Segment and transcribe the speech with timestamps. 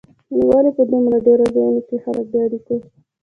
[0.31, 2.75] نو ولې په دومره ډېرو ځایونو کې خلک د اړیکو